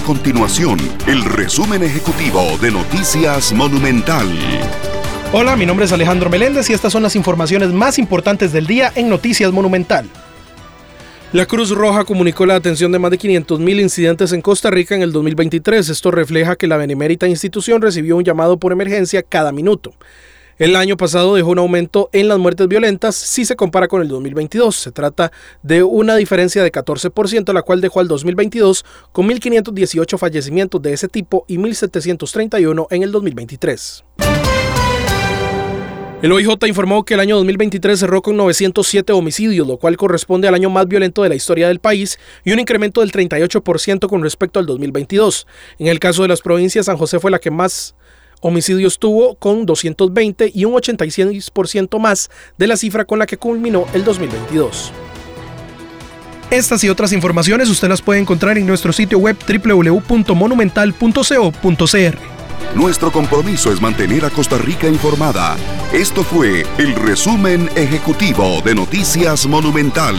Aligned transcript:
continuación 0.00 0.78
el 1.06 1.22
resumen 1.22 1.82
ejecutivo 1.82 2.56
de 2.62 2.70
Noticias 2.70 3.52
Monumental. 3.52 4.26
Hola, 5.32 5.54
mi 5.54 5.66
nombre 5.66 5.84
es 5.84 5.92
Alejandro 5.92 6.30
Meléndez 6.30 6.70
y 6.70 6.72
estas 6.72 6.92
son 6.92 7.02
las 7.02 7.14
informaciones 7.14 7.68
más 7.68 7.98
importantes 7.98 8.52
del 8.52 8.66
día 8.66 8.90
en 8.94 9.08
Noticias 9.10 9.52
Monumental. 9.52 10.08
La 11.32 11.46
Cruz 11.46 11.70
Roja 11.70 12.04
comunicó 12.04 12.46
la 12.46 12.54
atención 12.54 12.90
de 12.90 12.98
más 12.98 13.10
de 13.10 13.18
500.000 13.18 13.80
incidentes 13.80 14.32
en 14.32 14.40
Costa 14.40 14.70
Rica 14.70 14.94
en 14.94 15.02
el 15.02 15.12
2023. 15.12 15.88
Esto 15.88 16.10
refleja 16.10 16.56
que 16.56 16.66
la 16.66 16.76
benemérita 16.76 17.28
institución 17.28 17.82
recibió 17.82 18.16
un 18.16 18.24
llamado 18.24 18.58
por 18.58 18.72
emergencia 18.72 19.22
cada 19.22 19.52
minuto. 19.52 19.94
El 20.62 20.76
año 20.76 20.96
pasado 20.96 21.34
dejó 21.34 21.50
un 21.50 21.58
aumento 21.58 22.08
en 22.12 22.28
las 22.28 22.38
muertes 22.38 22.68
violentas 22.68 23.16
si 23.16 23.44
se 23.44 23.56
compara 23.56 23.88
con 23.88 24.00
el 24.00 24.06
2022. 24.06 24.76
Se 24.76 24.92
trata 24.92 25.32
de 25.64 25.82
una 25.82 26.14
diferencia 26.14 26.62
de 26.62 26.70
14%, 26.70 27.52
la 27.52 27.62
cual 27.62 27.80
dejó 27.80 27.98
al 27.98 28.06
2022 28.06 28.84
con 29.10 29.28
1.518 29.28 30.16
fallecimientos 30.18 30.80
de 30.80 30.92
ese 30.92 31.08
tipo 31.08 31.44
y 31.48 31.56
1.731 31.56 32.86
en 32.90 33.02
el 33.02 33.10
2023. 33.10 34.04
El 36.22 36.30
OIJ 36.30 36.50
informó 36.68 37.04
que 37.04 37.14
el 37.14 37.20
año 37.20 37.34
2023 37.38 37.98
cerró 37.98 38.22
con 38.22 38.36
907 38.36 39.12
homicidios, 39.12 39.66
lo 39.66 39.78
cual 39.78 39.96
corresponde 39.96 40.46
al 40.46 40.54
año 40.54 40.70
más 40.70 40.86
violento 40.86 41.24
de 41.24 41.28
la 41.30 41.34
historia 41.34 41.66
del 41.66 41.80
país 41.80 42.20
y 42.44 42.52
un 42.52 42.60
incremento 42.60 43.00
del 43.00 43.10
38% 43.10 44.08
con 44.08 44.22
respecto 44.22 44.60
al 44.60 44.66
2022. 44.66 45.48
En 45.80 45.88
el 45.88 45.98
caso 45.98 46.22
de 46.22 46.28
las 46.28 46.40
provincias, 46.40 46.86
San 46.86 46.98
José 46.98 47.18
fue 47.18 47.32
la 47.32 47.40
que 47.40 47.50
más 47.50 47.96
homicidios 48.42 48.98
tuvo 48.98 49.36
con 49.36 49.64
220 49.64 50.52
y 50.54 50.66
un 50.66 50.74
86% 50.74 51.98
más 51.98 52.30
de 52.58 52.66
la 52.66 52.76
cifra 52.76 53.06
con 53.06 53.18
la 53.18 53.24
que 53.26 53.38
culminó 53.38 53.86
el 53.94 54.04
2022. 54.04 54.92
Estas 56.50 56.84
y 56.84 56.90
otras 56.90 57.14
informaciones 57.14 57.70
usted 57.70 57.88
las 57.88 58.02
puede 58.02 58.20
encontrar 58.20 58.58
en 58.58 58.66
nuestro 58.66 58.92
sitio 58.92 59.16
web 59.18 59.38
www.monumental.co.cr. 59.48 62.18
Nuestro 62.74 63.10
compromiso 63.10 63.72
es 63.72 63.80
mantener 63.80 64.26
a 64.26 64.30
Costa 64.30 64.58
Rica 64.58 64.86
informada. 64.86 65.56
Esto 65.92 66.22
fue 66.22 66.66
el 66.78 66.94
resumen 66.94 67.68
ejecutivo 67.74 68.60
de 68.62 68.74
Noticias 68.74 69.46
Monumental. 69.46 70.16